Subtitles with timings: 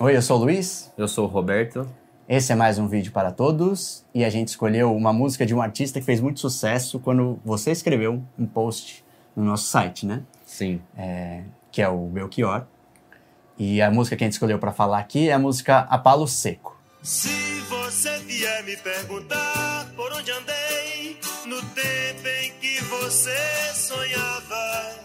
[0.00, 0.92] Oi, eu sou o Luiz.
[0.98, 1.88] Eu sou o Roberto.
[2.28, 5.62] Esse é mais um vídeo para todos e a gente escolheu uma música de um
[5.62, 9.04] artista que fez muito sucesso quando você escreveu um post
[9.36, 10.24] no nosso site, né?
[10.44, 10.82] Sim.
[10.98, 12.66] É, que é o Belchior.
[13.56, 16.26] E a música que a gente escolheu para falar aqui é a música A Palo
[16.26, 16.76] Seco.
[17.00, 23.30] Se você vier me perguntar por onde andei no tempo em que você
[23.74, 25.04] sonhava.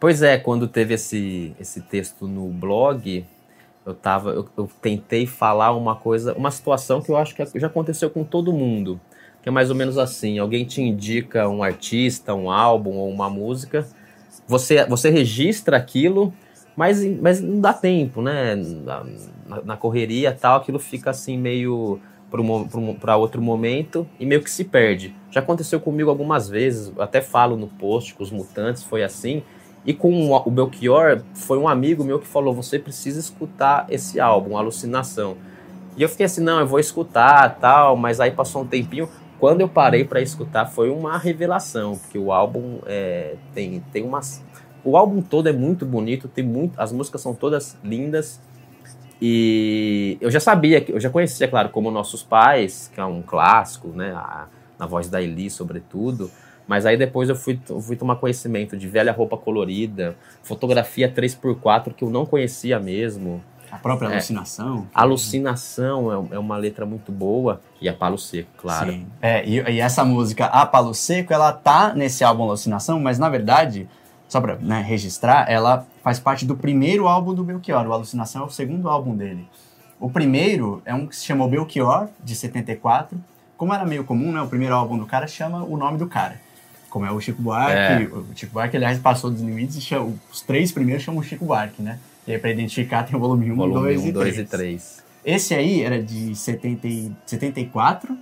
[0.00, 3.26] Pois é, quando teve esse, esse texto no blog,
[3.86, 7.66] eu tava, eu, eu, tentei falar uma coisa, uma situação que eu acho que já
[7.66, 9.00] aconteceu com todo mundo,
[9.42, 13.28] que é mais ou menos assim: alguém te indica um artista, um álbum ou uma
[13.28, 13.86] música,
[14.46, 16.32] você, você registra aquilo,
[16.76, 18.54] mas, mas não dá tempo, né?
[18.56, 22.00] Na, na correria tal, aquilo fica assim meio
[23.00, 25.14] para outro momento e meio que se perde.
[25.30, 29.42] Já aconteceu comigo algumas vezes, até falo no post com os mutantes, foi assim.
[29.86, 34.56] E com o Belchior, foi um amigo meu que falou: você precisa escutar esse álbum,
[34.56, 35.36] Alucinação.
[35.96, 39.08] E eu fiquei assim: não, eu vou escutar tal, mas aí passou um tempinho.
[39.38, 44.42] Quando eu parei para escutar, foi uma revelação, porque o álbum é, tem, tem umas.
[44.82, 48.40] O álbum todo é muito bonito, tem muito, as músicas são todas lindas.
[49.20, 53.88] E eu já sabia, eu já conhecia, claro, como Nossos Pais, que é um clássico,
[53.88, 54.12] né?
[54.12, 54.46] A,
[54.78, 56.30] na voz da Eli, sobretudo.
[56.66, 62.04] Mas aí depois eu fui, fui tomar conhecimento de velha roupa colorida, fotografia 3x4 que
[62.04, 63.42] eu não conhecia mesmo.
[63.70, 64.86] A própria é, alucinação.
[64.94, 67.60] Alucinação é, é, uma letra muito boa.
[67.80, 68.92] E a Palo Seco, claro.
[68.92, 69.06] Sim.
[69.20, 73.28] É, e, e, essa música, A Palo Seco, ela tá nesse álbum Alucinação, mas na
[73.28, 73.88] verdade,
[74.28, 77.86] só pra né, registrar, ela faz parte do primeiro álbum do Belchior.
[77.86, 79.46] O Alucinação é o segundo álbum dele.
[79.98, 83.18] O primeiro é um que se chamou Belchior, de 74.
[83.56, 84.40] Como era meio comum, né?
[84.40, 86.43] O primeiro álbum do cara chama o nome do cara
[86.94, 88.04] como é o Chico Buarque.
[88.04, 88.06] É.
[88.06, 91.82] O Chico Buarque, aliás, passou dos limites e chama, os três primeiros chamam Chico Buarque,
[91.82, 91.98] né?
[92.24, 94.38] E aí, para identificar, tem o volume 1, 2 e 3.
[94.38, 95.04] e 3.
[95.24, 98.16] Esse aí era de 70, 74,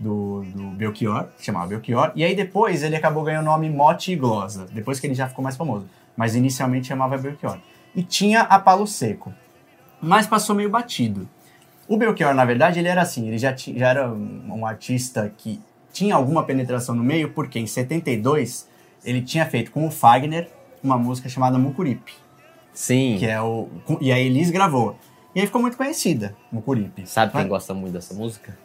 [0.00, 2.10] do, do Belchior, chamava Belchior.
[2.16, 5.28] E aí, depois, ele acabou ganhando o nome Mote e Glosa, depois que ele já
[5.28, 5.86] ficou mais famoso.
[6.16, 7.58] Mas inicialmente chamava Belchior.
[7.94, 9.32] E tinha a Palo Seco.
[10.00, 11.28] Mas passou meio batido.
[11.86, 15.62] O Belchior, na verdade, ele era assim, ele já, já era um, um artista que
[15.92, 18.68] tinha alguma penetração no meio, porque em 72
[19.04, 20.48] ele tinha feito com o Fagner
[20.82, 22.14] uma música chamada Mucuripe.
[22.72, 23.16] Sim.
[23.18, 23.68] Que é o,
[24.00, 24.96] e a Elis gravou.
[25.34, 27.06] E aí ficou muito conhecida, Mucuripe.
[27.06, 28.56] Sabe quem gosta muito dessa música?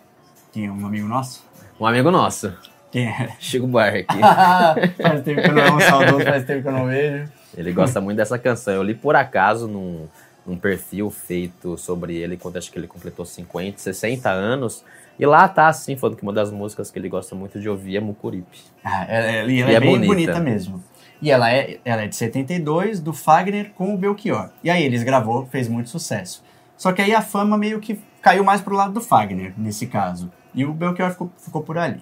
[0.52, 1.46] Quem é um amigo nosso?
[1.80, 2.54] Um amigo nosso.
[2.92, 3.36] Quem é?
[3.40, 4.06] Chico Buarque.
[5.02, 7.32] faz tempo que eu não é um saudoso, faz tempo que eu não vejo.
[7.56, 8.74] Ele gosta muito dessa canção.
[8.74, 10.08] Eu li por acaso num,
[10.48, 14.84] num perfil feito sobre ele, quando acho que ele completou 50, 60 anos.
[15.20, 17.98] E lá tá assim, falando que uma das músicas que ele gosta muito de ouvir
[17.98, 18.60] é Mucuripe.
[18.84, 20.08] Ah, ela, ela, ela é, é, bem bonita.
[20.08, 20.40] bonita.
[20.40, 20.82] mesmo.
[21.22, 24.52] E ela é, ela é de 72, do Fagner com o Belchior.
[24.64, 26.44] E aí eles gravou, fez muito sucesso.
[26.78, 30.32] Só que aí a fama meio que caiu mais pro lado do Fagner, nesse caso.
[30.54, 32.02] E o Belchior ficou, ficou por ali.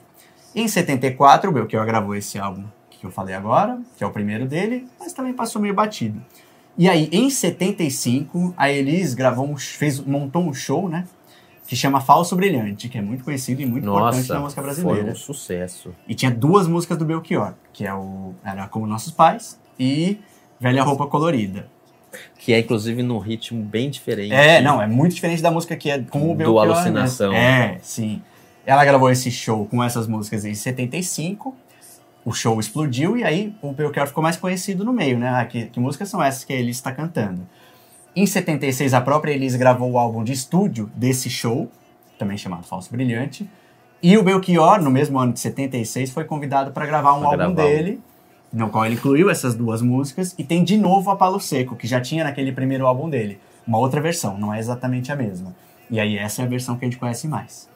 [0.53, 4.45] Em 74, o Belchior gravou esse álbum que eu falei agora, que é o primeiro
[4.45, 6.21] dele, mas também passou meio batido.
[6.77, 11.05] E aí, em 75, a Elis gravou um, fez, montou um show, né?
[11.67, 15.01] que chama Falso Brilhante, que é muito conhecido e muito Nossa, importante na música brasileira.
[15.01, 15.95] Foi um sucesso.
[16.07, 20.19] E tinha duas músicas do Belchior, que é o era Como Nossos Pais e
[20.59, 21.67] Velha Roupa Colorida.
[22.37, 24.33] Que é inclusive num ritmo bem diferente.
[24.33, 26.65] É, não, é muito diferente da música que é com o Belchior.
[26.65, 27.31] Do Alucinação.
[27.31, 27.75] Né?
[27.75, 28.21] É, sim.
[28.65, 31.55] Ela gravou esse show com essas músicas em 75.
[32.25, 35.29] O show explodiu e aí o Belchior ficou mais conhecido no meio, né?
[35.29, 37.47] Ah, que, que músicas são essas que ele está cantando?
[38.15, 41.69] Em 76, a própria Elise gravou o álbum de estúdio desse show,
[42.17, 43.47] também chamado Falso Brilhante.
[44.01, 47.37] E o Belchior, no mesmo ano de 76, foi convidado para gravar um pra álbum
[47.37, 47.99] gravar dele,
[48.51, 50.33] no qual ele incluiu essas duas músicas.
[50.37, 53.39] E tem de novo a Palo Seco, que já tinha naquele primeiro álbum dele.
[53.67, 55.55] Uma outra versão, não é exatamente a mesma.
[55.91, 57.69] E aí essa é a versão que a gente conhece mais.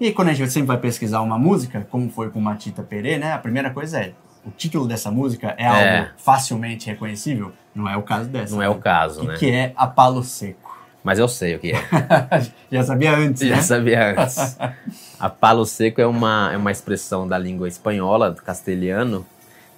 [0.00, 3.32] E quando a gente sempre vai pesquisar uma música, como foi com Matita Perê, né?
[3.32, 4.12] A primeira coisa é
[4.46, 8.52] o título dessa música é, é, algo facilmente reconhecível, não é o caso dessa.
[8.52, 8.66] Não né?
[8.66, 9.36] é o caso, que né?
[9.36, 10.68] Que é a Palo Seco.
[11.02, 11.82] Mas eu sei o que é.
[12.70, 13.62] Já sabia antes, Já né?
[13.62, 14.58] sabia antes.
[15.18, 19.26] A palo seco é uma, é uma expressão da língua espanhola, do castelhano,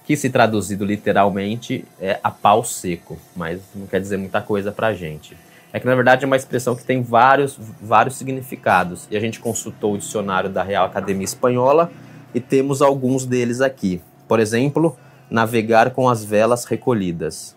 [0.05, 4.93] que se traduzido literalmente é a pau seco, mas não quer dizer muita coisa pra
[4.93, 5.35] gente.
[5.73, 9.07] É que na verdade é uma expressão que tem vários, vários significados.
[9.09, 11.91] E a gente consultou o dicionário da Real Academia Espanhola
[12.33, 14.01] e temos alguns deles aqui.
[14.27, 14.97] Por exemplo,
[15.29, 17.55] navegar com as velas recolhidas.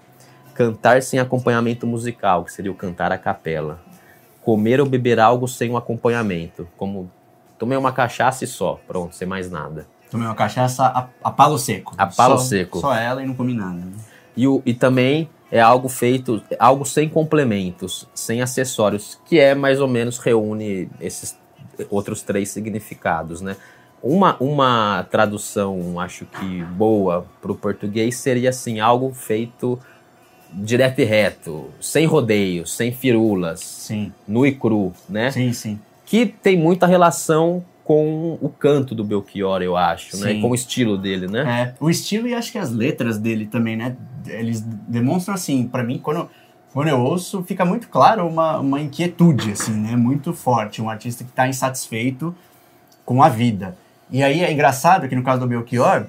[0.55, 3.81] Cantar sem acompanhamento musical, que seria o cantar a capela.
[4.41, 7.11] Comer ou beber algo sem um acompanhamento, como
[7.59, 9.87] tomei uma cachaça e só, pronto, sem mais nada.
[10.11, 11.95] Tomei uma cachaça a, a palo seco.
[11.99, 12.79] A palo só, seco.
[12.79, 13.75] Só ela e não comi nada.
[13.75, 13.93] Né?
[14.37, 19.81] E, o, e também é algo feito, algo sem complementos, sem acessórios, que é mais
[19.81, 21.39] ou menos reúne esses
[21.89, 23.57] outros três significados, né?
[24.03, 29.79] Uma, uma tradução, acho que boa para o português seria assim, algo feito
[30.53, 35.31] direto e reto, sem rodeios, sem firulas, Sim, nu e cru, né?
[35.31, 35.79] sim, sim.
[36.05, 40.29] Que tem muita relação com o canto do Belchior, eu acho, né?
[40.29, 40.39] Sim.
[40.39, 41.75] E com o estilo dele, né?
[41.75, 43.95] É, o estilo e acho que as letras dele também, né?
[44.27, 46.29] Eles demonstram assim, pra mim, quando,
[46.73, 49.95] quando eu ouço, fica muito claro uma, uma inquietude, assim, né?
[49.97, 50.81] Muito forte.
[50.81, 52.35] Um artista que tá insatisfeito
[53.05, 53.77] com a vida.
[54.11, 56.07] E aí é engraçado que no caso do Belchior,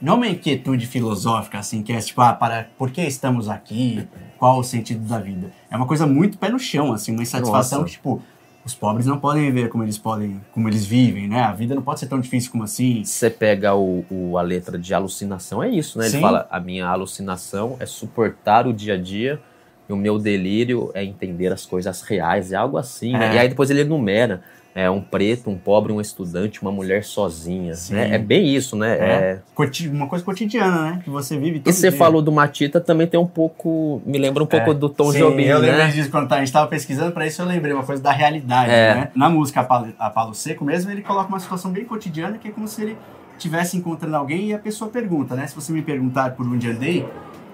[0.00, 4.08] não é uma inquietude filosófica, assim, que é tipo, ah, para, por que estamos aqui?
[4.38, 5.52] Qual o sentido da vida?
[5.68, 7.90] É uma coisa muito pé no chão, assim, uma insatisfação Nossa.
[7.90, 8.22] que, tipo,
[8.64, 11.40] os pobres não podem viver como eles podem, como eles vivem, né?
[11.42, 13.02] A vida não pode ser tão difícil como assim.
[13.04, 16.04] Você pega o, o- a letra de alucinação, é isso, né?
[16.06, 16.20] Ele Sim.
[16.20, 19.40] fala: a minha alucinação é suportar o dia a dia
[19.88, 23.30] e o meu delírio é entender as coisas reais, é algo assim, né?
[23.30, 23.34] É.
[23.34, 24.42] E aí depois ele enumera:
[24.74, 27.74] é um preto, um pobre, um estudante, uma mulher sozinha.
[27.90, 28.14] Né?
[28.14, 28.92] É bem isso, né?
[28.98, 29.40] É.
[29.58, 29.88] É.
[29.92, 31.00] Uma coisa cotidiana, né?
[31.02, 31.98] Que você vive todo E você dia.
[31.98, 34.00] falou do Matita também tem um pouco.
[34.06, 34.74] Me lembra um pouco É.
[34.74, 35.90] do Tom Sim, Jobim, eu lembrei né?
[35.90, 38.70] disso quando tá- a gente estava pesquisando, para isso eu lembrei uma coisa da realidade,
[38.70, 38.94] É.
[38.94, 39.10] né?
[39.14, 39.60] Na música
[39.98, 42.96] A Palo, Seco mesmo, ele coloca uma situação bem cotidiana, que é como se ele
[43.36, 45.46] estivesse encontrando alguém e a pessoa pergunta, né?
[45.46, 47.06] Se você me perguntar por onde andei,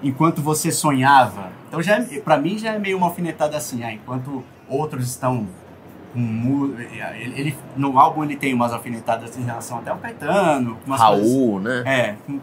[0.02, 1.50] enquanto você sonhava.
[1.68, 5.46] Então, já é, pra mim, já é meio uma alfinetada assim, ah, enquanto outros estão
[6.16, 6.20] com...
[6.20, 11.30] mu- Ele, no álbum ele tem umas alfinetadas em relação até ao Caetano, umas coisas-
[11.32, 11.82] Raul, né?
[11.84, 12.40] é, com,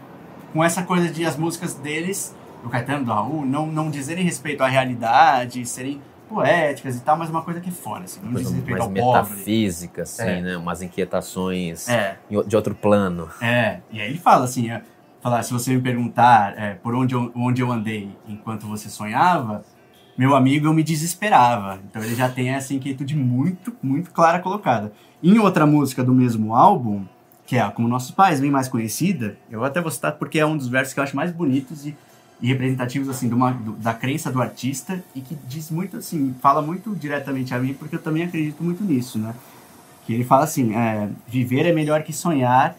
[0.52, 4.62] com essa coisa de as músicas deles, do Caetano, do Raul, não, não dizerem respeito
[4.62, 8.50] à realidade, serem poéticas e tal, mas uma coisa que é fora, assim, não diz
[8.50, 9.30] respeito mais ao pobre.
[9.34, 10.40] metafísica, assim, É.
[10.40, 10.56] né?
[10.56, 12.16] Umas inquietações É,
[12.46, 13.28] de outro plano.
[13.42, 14.82] é, e aí ele fala assim, é,
[15.20, 19.62] falar, se você me perguntar é, por onde eu, onde eu andei enquanto você sonhava,
[20.16, 21.80] meu amigo, eu me desesperava.
[21.90, 24.92] Então ele já tem essa inquietude muito, muito clara colocada.
[25.22, 27.04] Em outra música do mesmo álbum,
[27.46, 30.56] que é Como Nossos Pais, bem mais conhecida, eu até vou citar porque é um
[30.56, 31.96] dos versos que eu acho mais bonitos e,
[32.40, 36.62] e representativos assim uma- do- da crença do artista e que diz muito assim, fala
[36.62, 39.34] muito diretamente a mim porque eu também acredito muito nisso, né?
[40.06, 42.76] Que ele fala assim, é, viver é melhor que sonhar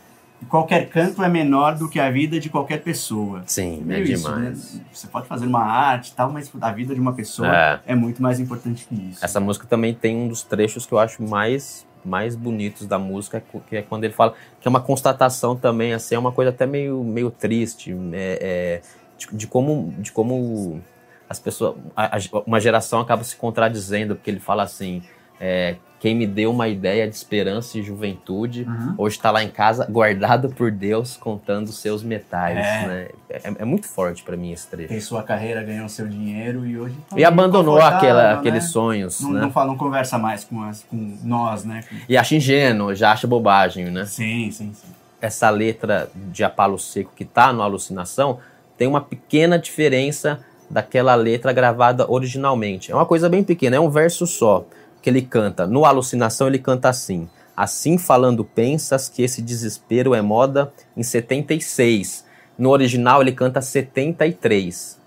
[0.49, 3.43] qualquer canto é menor do que a vida de qualquer pessoa.
[3.45, 4.73] Sim, é isso, demais.
[4.75, 4.81] né?
[4.91, 7.79] Você pode fazer uma arte e tal, mas a vida de uma pessoa É.
[7.87, 9.23] é, muito mais importante que isso.
[9.23, 13.43] Essa música também tem um dos trechos que eu acho mais mais bonitos da música,
[13.67, 16.63] que é quando ele fala que é uma constatação também, assim, é uma coisa até
[16.67, 18.81] meio, meio triste, é, é,
[19.17, 20.79] de, de como de como
[21.27, 25.01] as pessoas, a- a- uma geração acaba se contradizendo, porque ele fala assim,
[25.39, 28.93] é, quem me deu uma ideia de esperança e juventude, Uhum.
[28.97, 32.87] hoje está lá em casa, guardado por Deus, contando seus metais, É.
[32.87, 33.07] né?
[33.29, 34.89] É, é muito forte para mim esse trecho.
[34.89, 38.39] Fez sua carreira, ganhou seu dinheiro e hoje tá E abandonou aquela, né?
[38.39, 39.41] aqueles sonhos, Não, né?
[39.41, 41.83] não, fala, não conversa mais com, as, com nós, né?
[42.07, 44.05] E acha ingênuo, já acha bobagem, né?
[44.05, 44.87] Sim, sim, sim.
[45.19, 48.37] Essa letra de Apalo Seco que tá no Alucinação
[48.77, 50.39] tem uma pequena diferença
[50.69, 52.91] daquela letra gravada originalmente.
[52.91, 54.65] É uma coisa bem pequena, é um verso só
[55.05, 55.67] que ele canta.
[55.67, 62.25] No Alucinação ele canta assim: Assim falando pensas que esse desespero é moda em 76.
[62.57, 64.99] No original ele canta 73.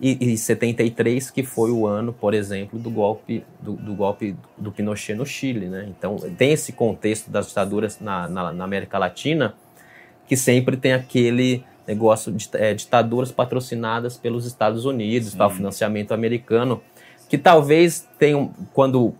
[0.00, 4.72] E, e 73 que foi o ano, por exemplo, do golpe do, do golpe do
[4.72, 5.86] Pinochet no Chile, né?
[5.86, 9.54] Então tem esse contexto das ditaduras na, na, na América Latina
[10.26, 15.38] que sempre tem aquele negócio de é, ditaduras patrocinadas pelos Estados Unidos, Sim.
[15.38, 16.80] tal financiamento americano,
[17.32, 19.14] que talvez tenham quando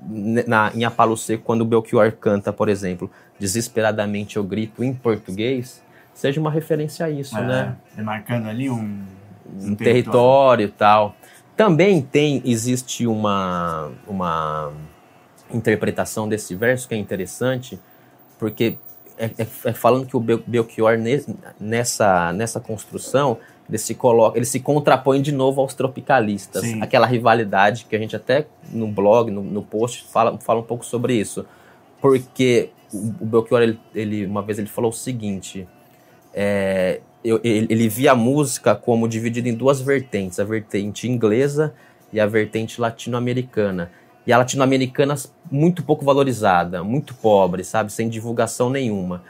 [0.46, 5.82] na, em Apalo Seco, quando o Belchior canta, por exemplo, desesperadamente eu grito em português,
[6.12, 7.76] seja uma referência a isso, É, né?
[7.96, 9.02] Demarcando ali um,
[9.62, 11.16] um território e tal.
[11.56, 14.70] Também tem, existe uma, uma
[15.50, 17.80] interpretação desse verso que é interessante,
[18.38, 18.76] porque
[19.16, 21.24] é, é- é falando que o Bel- Belchior, ne-
[21.58, 23.38] nessa, nessa construção,
[23.68, 26.62] ele se, coloca, ele se contrapõe de novo aos tropicalistas.
[26.62, 26.82] Sim.
[26.82, 30.84] Aquela rivalidade que a gente até no blog, no, no post, fala, fala um pouco
[30.84, 31.44] sobre isso.
[32.00, 35.66] Porque o, o Belchior, ele, ele- uma vez ele falou o seguinte,
[36.34, 41.72] é, eu- ele, ele via a música como dividida em duas vertentes, a vertente inglesa
[42.12, 43.90] e a vertente latino-americana.
[44.26, 45.14] E a latino-americana
[45.50, 49.22] muito pouco valorizada, muito pobre, sabe, sem divulgação nenhuma.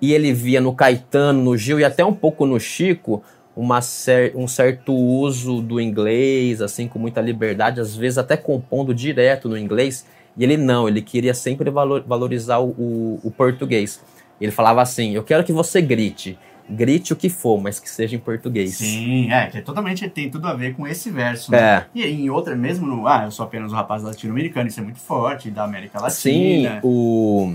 [0.00, 3.22] E ele via no Caetano, no Gil e até um pouco no Chico
[3.56, 8.94] uma cer um certo uso do inglês, assim, com muita liberdade, às vezes até compondo
[8.94, 10.06] direto no inglês.
[10.36, 14.00] E ele não, ele queria sempre valor- valorizar o, o- o português.
[14.38, 16.38] Ele falava assim: Eu quero que você grite.
[16.68, 18.74] grite o que for, mas que seja em português.
[18.74, 21.50] Sim, é, que é totalmente tem tudo a ver com esse verso.
[21.52, 21.58] Né?
[21.58, 21.84] É.
[21.94, 23.06] E em outra, mesmo no.
[23.06, 26.80] Ah, eu sou apenas um rapaz latino-americano, isso é muito forte, da América Sim, Latina.
[26.82, 27.54] o.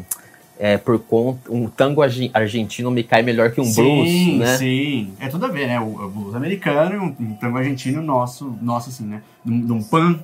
[0.59, 1.51] É, por conta.
[1.51, 4.57] Um tango argentino me cai melhor que um sim, blues, né?
[4.57, 5.79] Sim, é tudo a ver, né?
[5.79, 9.23] O, o blues americano e um, um tango argentino nosso, nosso assim, né?
[9.43, 10.19] De um, de um pan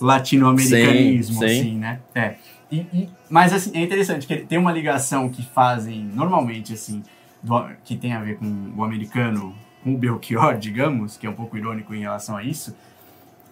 [0.00, 1.60] latino-americanismo, Sim, sim.
[1.60, 2.00] assim, né?
[2.14, 2.34] É.
[2.70, 7.02] E, e- mas assim, é interessante que tem uma ligação que fazem normalmente, assim,
[7.42, 11.34] do- que tem a ver com o americano, com o Belchior, digamos, que é um
[11.34, 12.74] pouco irônico em relação a isso,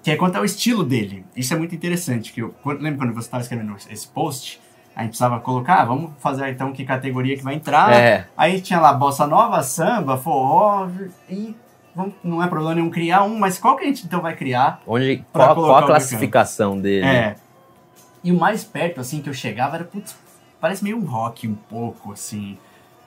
[0.02, 1.24] que é quanto ao estilo dele.
[1.36, 4.60] Isso é muito interessante, que eu quando- lembra quando você estava escrevendo esse post,
[4.98, 7.92] a gente precisava colocar, ah, vamos fazer então que categoria que vai entrar.
[7.92, 8.26] É.
[8.36, 10.88] Aí tinha lá bossa nova, samba, forró,
[11.30, 11.54] e
[11.94, 14.82] vamos- não é problema nenhum criar um, mas qual que a gente então vai criar?
[14.84, 17.06] Onde, qual, qual a classificação dele?
[17.06, 17.36] É.
[18.24, 20.16] E o mais perto, assim, que eu chegava era, putz,
[20.60, 22.58] parece meio um rock um pouco, assim.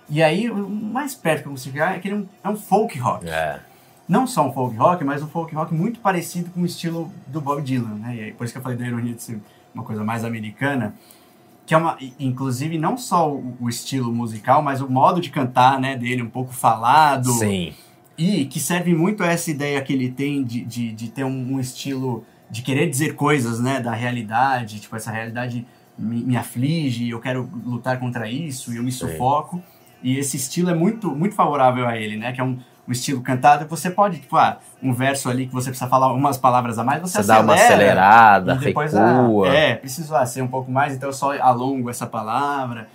[0.10, 2.50] E aí, o mais perto que eu consegui chegar é que ele é um, é
[2.50, 3.28] um folk rock.
[3.28, 3.60] É.
[4.08, 7.42] Não só um folk rock, mas um folk rock muito parecido com o estilo do
[7.42, 8.16] Bob Dylan, né?
[8.16, 9.42] E aí, por isso que eu falei da ironia de ser
[9.76, 10.96] uma coisa mais americana.
[11.66, 15.80] Que é uma, inclusive, não só o, o estilo musical, mas o modo de cantar,
[15.80, 17.32] né, dele, um pouco falado.
[17.34, 17.74] Sim.
[18.18, 21.54] E que serve muito a essa ideia que ele tem de, de, de ter um,
[21.54, 25.66] um estilo de querer dizer coisas, né, da realidade, tipo, essa realidade
[25.98, 29.62] me, me aflige, eu quero lutar contra isso, e eu me sufoco.
[30.04, 33.22] E esse estilo é muito, muito favorável a ele, né, que é um, um estilo
[33.22, 36.84] cantado você pode, tipo, ah, um verso ali que você precisa falar umas palavras a
[36.84, 39.50] mais, você, Você dá uma acelera, acelerada, depois, recua.
[39.50, 42.88] ah, é, preciso ah, ser um pouco mais, então eu só alongo essa palavra.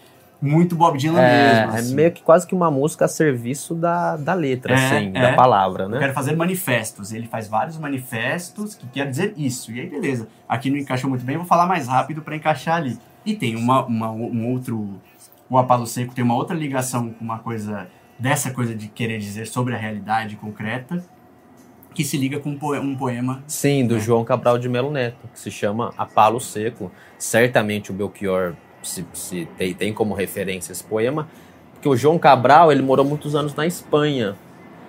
[0.42, 1.76] Muito Bob Dylan É, mesmo.
[1.76, 1.94] é assim.
[1.94, 5.22] meio que quase que uma música a serviço da, da letra, É, assim, é.
[5.22, 5.98] da palavra, Eu né?
[5.98, 7.10] quero fazer manifestos.
[7.10, 9.72] Ele faz vários manifestos que quer dizer isso.
[9.72, 10.28] E aí, beleza.
[10.46, 12.98] Aqui não encaixou muito bem, vou falar mais rápido para encaixar ali.
[13.24, 15.00] E tem uma, uma- um outro.
[15.48, 17.86] O Apalo Seco tem uma outra ligação com uma coisa.
[18.18, 21.04] Dessa coisa de querer dizer sobre a realidade concreta,
[21.94, 23.42] que se liga com um poe- poema.
[23.46, 24.00] Sim, do É.
[24.00, 26.90] João Cabral de Melo Neto, que se chama A Palo Seco.
[27.18, 31.28] Certamente o Belchior se, se tem, tem como referência esse poema,
[31.72, 34.34] porque o João Cabral ele morou muitos anos na Espanha.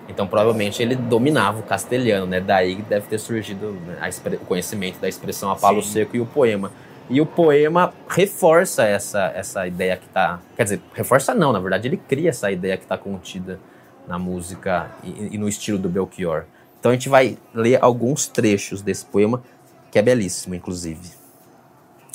[0.08, 2.40] Então provavelmente ele dominava o castelhano, né?
[2.40, 5.92] Daí deve ter surgido né, a o conhecimento da expressão A Palo Sim.
[5.92, 6.70] Seco e o poema.
[7.10, 10.40] E o poema reforça essa, essa ideia que está.
[10.56, 13.58] Quer dizer, reforça não, na verdade, ele cria essa ideia que está contida
[14.06, 16.44] na música e, e no estilo do Belchior.
[16.78, 19.42] Então a gente vai ler alguns trechos desse poema,
[19.90, 21.10] que é belíssimo, inclusive.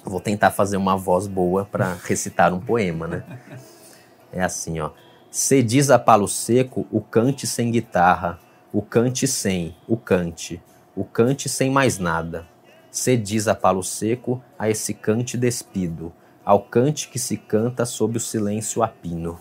[0.06, 3.24] Vou tentar fazer uma voz boa para recitar um poema, né?
[4.32, 4.92] É assim, ó.
[5.32, 8.40] Se diz a palo seco o cante sem guitarra,
[8.72, 10.62] o cante sem, o cante,
[10.96, 12.46] o cante sem mais nada.
[12.94, 16.14] Se diz a palo seco a esse cante despido,
[16.46, 19.40] ao cante que se canta sob o silêncio apino.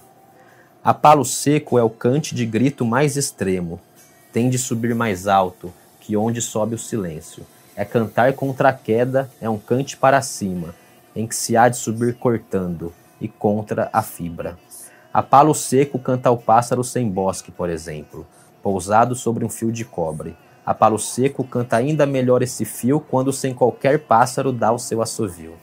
[0.82, 3.78] A palo seco é o cante de grito mais extremo,
[4.32, 7.44] tem de subir mais alto que onde sobe o silêncio.
[7.76, 10.74] É cantar contra a queda, é um cante para cima,
[11.14, 12.90] em que se há de subir cortando,
[13.20, 14.58] e contra a fibra.
[15.12, 18.26] A palo seco canta o pássaro sem bosque, por exemplo,
[18.62, 20.34] pousado sobre um fio de cobre.
[20.64, 25.02] A palo seco canta ainda melhor esse fio quando sem qualquer pássaro dá o seu
[25.02, 25.54] assovio.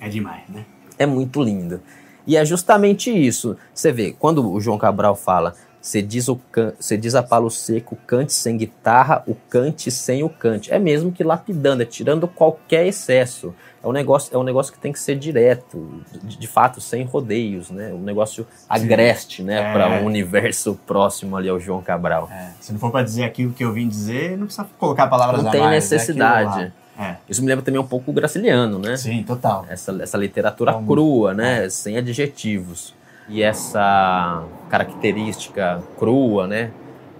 [0.00, 0.64] É demais, né?
[0.96, 1.80] É muito lindo.
[2.26, 3.56] E é justamente isso.
[3.74, 5.54] Você vê, quando o João Cabral fala,
[5.88, 6.74] você diz, o can...
[6.78, 10.70] você diz a palo seco, cante sem guitarra, o cante sem o cante.
[10.70, 13.54] É mesmo que lapidando, é tirando qualquer excesso.
[13.82, 17.04] É um negócio, é um negócio que tem que ser direto, de, de fato, sem
[17.04, 17.90] rodeios, né?
[17.90, 19.70] Um negócio agreste, né?
[19.70, 19.72] É.
[19.72, 22.28] Para um universo próximo ali ao João Cabral.
[22.30, 25.42] É, se não for para dizer aquilo que eu vim dizer, não precisa colocar palavras
[25.42, 26.72] Não tem mais, é necessidade.
[26.98, 27.16] lá.
[27.26, 28.92] Isso me lembra também um pouco o Graciliano, né?
[28.92, 28.96] É.
[28.98, 29.64] Sim, total.
[29.70, 31.70] essa, essa literatura Como- crua, né?
[31.70, 32.92] Sem adjetivos.
[33.28, 36.70] E essa característica crua, né?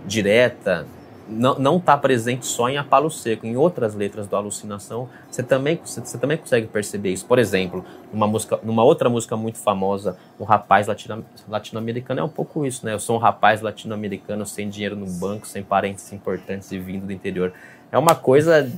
[0.06, 0.86] Direta,
[1.28, 3.46] não, não tá presente só em Apalo Seco.
[3.46, 7.26] Em outras letras do Alucinação, você também, você, também consegue perceber isso.
[7.26, 12.28] Por exemplo, numa, música, numa outra música muito famosa, um rapaz latino- latino-americano, é um
[12.28, 12.94] pouco isso, né?
[12.94, 17.12] Eu sou um rapaz latino-americano sem dinheiro no banco, sem parentes importantes e vindo do
[17.12, 17.52] interior.
[17.92, 18.70] É uma coisa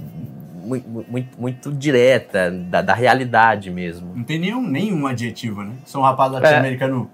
[0.65, 4.15] muito, muito, muito direta, da, da realidade mesmo.
[4.17, 5.75] Não tem nenhum, nenhum adjetivo, né?
[5.85, 7.11] Sou um rapaz latino-americano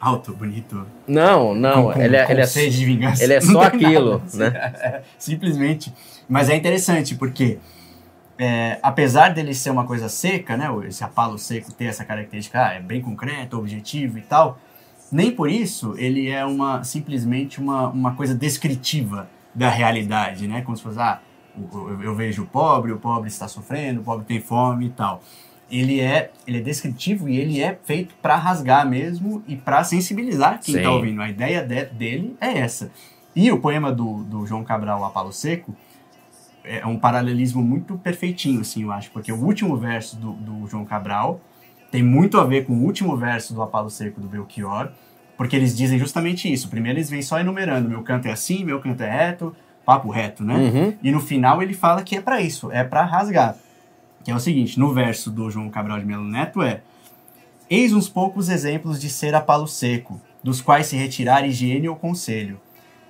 [0.00, 0.86] alto, bonito.
[1.06, 3.22] Não, não, com, com, ele é, com ele é, de vingança.
[3.24, 4.72] ele é só aquilo, nada, né?
[4.80, 5.92] É, simplesmente.
[6.28, 7.58] Mas é interessante, porque
[8.38, 10.68] é, apesar dele ser uma coisa seca, né?
[10.86, 14.58] Esse apalo seco ter essa característica, ah, é bem concreto, objetivo e tal,
[15.10, 20.60] nem por isso ele é uma simplesmente uma, uma coisa descritiva da realidade, né?
[20.62, 21.20] Como se fosse, ah,
[21.56, 25.22] o- eu vejo o pobre, o pobre está sofrendo, o pobre tem fome e tal.
[25.70, 30.60] Ele é, ele é descritivo e ele é feito para rasgar mesmo e para sensibilizar
[30.60, 31.20] quem está ouvindo.
[31.20, 32.90] A ideia de- dele é essa.
[33.36, 35.74] E o poema do, do João Cabral, A Palo Seco,
[36.64, 40.84] é um paralelismo muito perfeitinho, assim, eu acho, porque o último verso do, do João
[40.84, 41.40] Cabral
[41.90, 44.90] tem muito a ver com o último verso do A Palo Seco do Belchior,
[45.36, 46.68] porque eles dizem justamente isso.
[46.68, 49.54] Primeiro eles vêm só enumerando, meu canto é assim, meu canto é reto,
[49.86, 50.54] papo reto, né?
[50.56, 50.94] Uhum.
[51.02, 53.56] E no final ele fala que é pra isso, é pra rasgar.
[54.28, 56.82] Que é o seguinte, no verso do João Cabral de Melo Neto é
[57.70, 61.96] Eis uns poucos exemplos de ser a palo seco, dos quais se retirar higiene ou
[61.96, 62.60] conselho.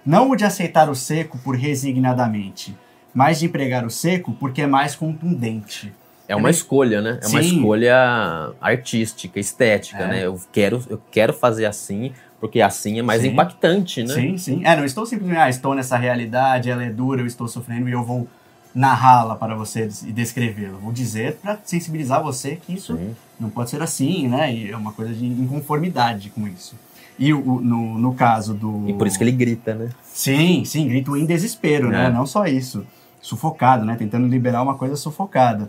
[0.07, 2.73] Não o de aceitar o seco por resignadamente,
[3.13, 5.93] mas de empregar o seco porque é mais contundente.
[6.29, 7.19] É uma escolha, né?
[7.21, 7.57] É uma Sim.
[7.57, 10.07] escolha artística, estética, É.
[10.07, 10.25] né?
[10.25, 13.31] Eu quero, eu quero fazer assim, porque assim é mais Sim.
[13.31, 14.15] impactante, né?
[14.15, 14.61] Sim, sim.
[14.65, 17.93] É, não estou simplesmente, ah, estou nessa realidade, ela é dura, eu estou sofrendo e
[17.93, 18.29] eu vou
[18.75, 20.79] narrá-la para você e descrevê-la.
[20.79, 23.15] Vou dizer para sensibilizar você que isso Sim.
[23.41, 24.55] não pode ser assim, né?
[24.55, 26.77] E é uma coisa de inconformidade com isso.
[27.19, 28.85] E o, no, no caso do.
[28.89, 29.89] E por isso que ele grita, né?
[30.05, 32.07] Sim, sim, grito em desespero, né?
[32.07, 32.11] É.
[32.11, 32.87] Não só isso.
[33.21, 33.97] Sufocado, né?
[33.97, 35.69] Tentando liberar uma coisa sufocada.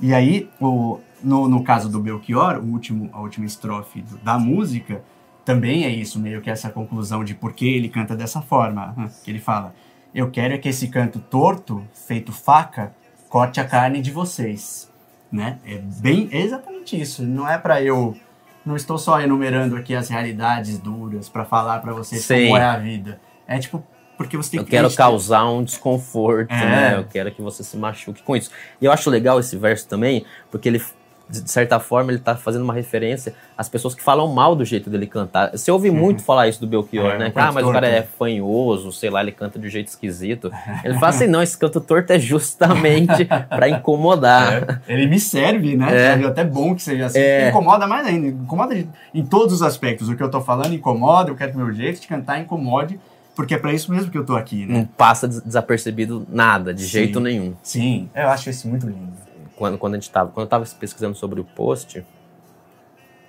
[0.00, 4.38] E aí, o, no, no caso do Belchior, o último, a última estrofe do- da
[4.38, 5.02] música,
[5.44, 8.94] também é isso, meio que essa conclusão de por que ele canta dessa forma.
[8.96, 9.10] né?
[9.22, 9.74] Que ele fala:
[10.16, 12.94] Eu quero é que esse canto torto, feito faca,
[13.28, 14.90] corte a carne de vocês.
[15.30, 15.58] Né?
[15.66, 17.22] É bem é exatamente isso.
[17.22, 18.16] Não é pra eu.
[18.64, 22.46] Não estou só enumerando aqui as realidades duras pra falar pra vocês Sim.
[22.46, 23.20] como é a vida.
[23.46, 23.84] É tipo,
[24.16, 24.70] porque você tem Eu que.
[24.70, 26.64] quero causar um desconforto, É.
[26.64, 26.96] né?
[26.96, 28.50] Eu quero que você se machuque com isso.
[28.80, 30.82] E eu acho legal esse verso também, porque ele,
[31.28, 34.88] de certa forma, ele tá fazendo uma referência às pessoas que falam mal do jeito
[34.88, 35.50] dele cantar.
[35.50, 37.32] Você ouve muito falar isso do Belchior, É, né?
[37.34, 38.02] Ah, mas o cara torto.
[38.02, 40.52] é fanhoso, sei lá, ele canta de um jeito esquisito.
[40.84, 44.80] Ele fala assim, não, esse canto torto é justamente pra incomodar.
[44.88, 45.86] É, ele me serve, né?
[45.90, 46.22] É.
[46.22, 47.18] É até bom que seja assim.
[47.18, 47.48] É.
[47.48, 48.28] Incomoda mais ainda.
[48.28, 50.08] Incomoda de- em todos os aspectos.
[50.08, 53.00] O que eu tô falando incomoda, eu quero que meu jeito de cantar incomode,
[53.34, 54.78] porque é pra isso mesmo que eu tô aqui, né?
[54.78, 56.88] Não passa des- desapercebido nada, de Sim.
[56.88, 57.52] jeito nenhum.
[57.62, 59.26] Sim, eu acho isso muito lindo.
[59.56, 62.04] Quando, quando a gente tava, quando eu tava pesquisando sobre o post,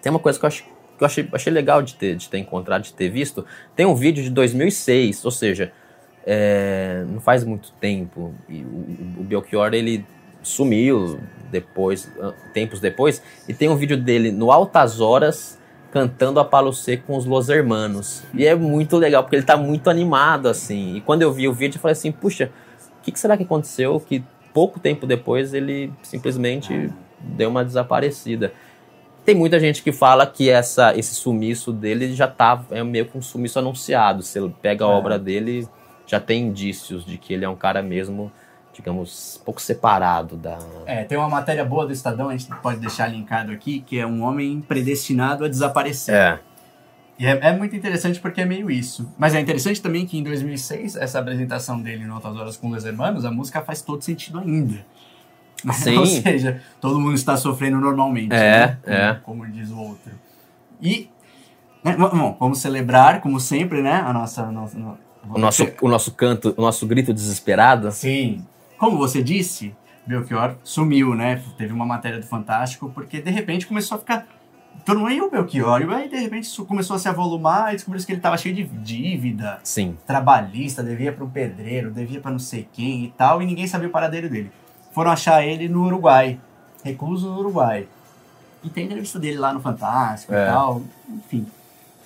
[0.01, 2.37] tem uma coisa que eu, acho, que eu achei, achei legal de ter, de ter
[2.37, 3.46] encontrado, de ter visto.
[3.75, 5.72] Tem um vídeo de 2006, ou seja,
[6.25, 8.35] é, não faz muito tempo.
[8.48, 10.05] E o, o Belchior, ele
[10.44, 12.09] sumiu depois,
[12.53, 15.57] tempos depois, e tem um vídeo dele no Altas Horas
[15.92, 18.24] cantando a Palo Seco com os Los Hermanos.
[18.33, 20.96] E é muito legal, porque ele tá muito animado, assim.
[20.96, 22.51] E quando eu vi o vídeo, eu falei assim, puxa,
[23.00, 24.24] o que, que será que aconteceu que
[24.57, 28.51] pouco tempo depois ele simplesmente deu uma desaparecida?
[29.24, 33.15] Tem muita gente que fala que essa, esse sumiço dele já tá é meio que
[33.15, 34.24] um sumiço anunciado.
[34.24, 34.91] Você pega a É.
[34.91, 35.67] obra dele,
[36.07, 38.31] já tem indícios de que ele é um cara mesmo,
[38.74, 40.57] digamos, um pouco separado da.
[40.87, 44.07] É, tem uma matéria boa do Estadão, a gente pode deixar linkado aqui, que é
[44.07, 46.15] um homem predestinado a desaparecer.
[46.15, 46.39] É.
[47.20, 49.12] E é, é muito interessante porque é meio isso.
[49.18, 52.86] Mas é interessante também que em 2006, essa apresentação dele no Altas Horas com os
[52.86, 54.86] Hermanos, a música faz todo sentido ainda.
[55.74, 55.98] Sim.
[55.98, 58.32] Ou seja, todo mundo está sofrendo normalmente.
[58.34, 59.20] É, né?
[59.24, 59.46] Como, é.
[59.46, 60.12] como diz o outro.
[60.80, 61.10] E,
[61.84, 64.44] né, bom, vamos celebrar, como sempre, né, a nossa...
[64.44, 64.98] a nossa- no-
[65.34, 67.92] O nosso, o nosso canto, o nosso grito desesperado.
[67.92, 68.46] Sim.
[68.77, 69.75] Como você disse,
[70.06, 71.42] Belchior sumiu, né?
[71.58, 74.25] Teve uma matéria do Fantástico, porque de repente começou a ficar.
[74.85, 75.81] Todo mundo, e o Belchior?
[75.81, 78.55] E aí de repente isso começou a se avolumar e descobriu que ele estava cheio
[78.55, 79.98] de dívida, Sim.
[80.07, 83.87] trabalhista, devia para um pedreiro, devia para não sei quem e tal, e ninguém sabia
[83.87, 84.50] o paradeiro dele.
[84.94, 86.40] Foram achar ele no Uruguai,
[86.83, 87.85] recluso no Uruguai.
[88.63, 90.44] E tem entrevista dele lá no Fantástico É.
[90.44, 90.81] e tal.
[91.09, 91.46] Enfim,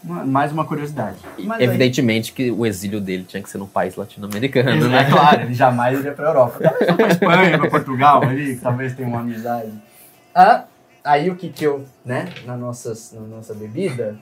[0.03, 1.17] uma- mais uma curiosidade.
[1.39, 5.09] Mas aí- Evidentemente que o exílio dele tinha que ser num país latino-americano, é né?
[5.09, 6.59] claro, ele jamais iria pra Europa.
[6.59, 9.71] Talvez pra Espanha, pra Portugal, ali, que talvez tenha uma amizade.
[10.35, 10.65] Ah,
[11.03, 14.17] aí o que que eu, né, na, nossas, na nossa bebida,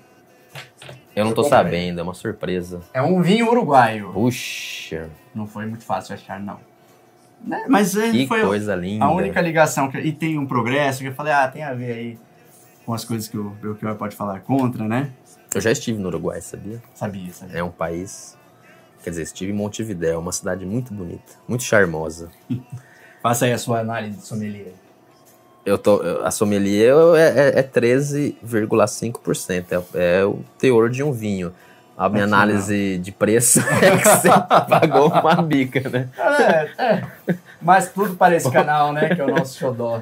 [1.16, 1.60] Eu não tô comprei.
[1.64, 2.82] sabendo, é uma surpresa.
[2.94, 4.12] é um vinho uruguaio.
[4.14, 6.60] Puxa, Não foi muito fácil achar, não.
[7.44, 9.06] Né, Mas é, que foi coisa linda.
[9.06, 11.92] a única ligação, que, e tem um progresso, que eu falei, ah, tem a ver
[11.94, 12.20] aí
[12.86, 15.12] com as coisas que o Belchior pode falar contra, né?
[15.54, 16.82] Eu já estive no Uruguai, sabia?
[16.94, 17.58] Sabia, sabia.
[17.60, 18.38] É um país.
[19.04, 22.30] Quer dizer, estive em Montevidéu, uma cidade muito bonita, muito charmosa.
[23.24, 24.74] Faça aí a sua análise de sommelier.
[25.66, 29.84] Eu tô, a sommelier é, é, é 13,5%.
[29.94, 31.52] É, é o teor de um vinho.
[31.98, 34.30] A minha Aqui, análise de preço é que você
[34.70, 36.08] pagou uma bica, né?
[36.18, 37.04] É, é.
[37.62, 39.14] Mas tudo para esse canal, né?
[39.14, 40.02] Que é o nosso xodó.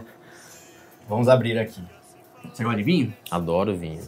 [1.09, 1.81] Vamos abrir aqui.
[2.53, 3.11] Você gosta de vinho?
[3.31, 4.01] Adoro vinho.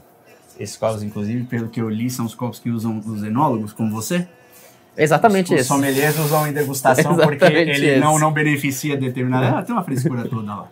[0.59, 3.91] Esses copos, inclusive, pelo que eu li, são os copos que usam os enólogos, como
[3.91, 4.27] você.
[4.95, 5.69] É exatamente os esse.
[5.69, 7.99] sommeliers usam em degustação porque ele esse.
[7.99, 9.57] não, não beneficia determinada...
[9.59, 10.67] Ah, tem uma frescura toda lá.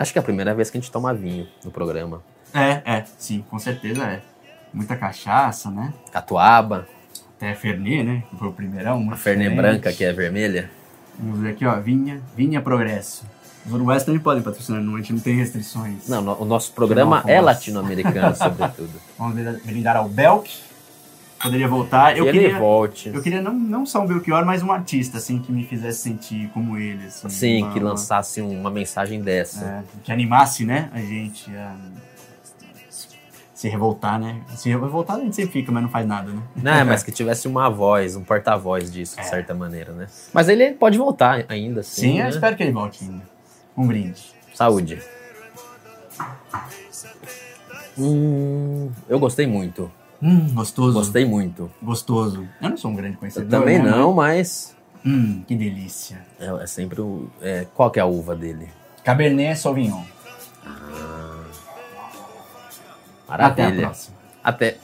[0.00, 2.22] Acho que é a primeira vez que a gente toma vinho no programa.
[2.54, 4.22] É, é, sim, com certeza é.
[4.72, 5.92] Muita cachaça, né?
[6.10, 6.88] Catuaba,
[7.36, 8.22] Até Fernet, né?
[8.30, 9.10] Que foi o primeirão.
[9.12, 10.70] a Fernet branca que é vermelha.
[11.18, 11.78] Vamos ver aqui, ó.
[11.78, 13.26] Vinha, Vinha Progresso.
[13.66, 16.08] Os uruguaios também podem patrocinar, não, a gente não tem restrições.
[16.08, 18.92] Não, o nosso programa é latino-americano, sobretudo.
[19.18, 20.50] Vamos brindar ao Belk.
[21.42, 22.16] Poderia voltar.
[22.16, 23.08] Eu ele queria, volte.
[23.08, 26.48] eu queria não, não só um Belchior, mas um artista, assim, que me fizesse sentir
[26.52, 27.06] como ele.
[27.06, 29.64] Assim, Sim, uma- que lançasse uma mensagem dessa.
[29.64, 31.76] É, que animasse, né, a gente a
[33.54, 34.40] se revoltar, né?
[34.56, 36.42] Se revoltar a gente sempre fica, mas não faz nada, né?
[36.56, 39.24] Né, mas que tivesse uma voz, um porta-voz disso, de É.
[39.24, 40.06] certa maneira, né?
[40.32, 42.00] Mas ele pode voltar ainda, sim.
[42.02, 42.30] Sim, eu né?
[42.30, 43.22] espero que ele volte ainda.
[43.76, 44.22] Um brinde.
[44.54, 44.98] Saúde.
[47.98, 49.90] Hum, eu gostei muito.
[50.22, 50.92] Hum, gostoso.
[50.98, 51.70] Gostei muito.
[51.82, 52.46] Gostoso.
[52.60, 53.48] Eu não sou um grande Eu conhecedor.
[53.60, 56.18] também né, não, mas Hum, que delícia.
[56.38, 57.30] é, é sempre o.
[57.40, 58.68] é, qual que é a uva dele?
[59.02, 60.02] Cabernet Sauvignon.
[63.26, 63.82] Até a Maravilha.
[63.86, 64.16] próxima.
[64.42, 64.76] Até.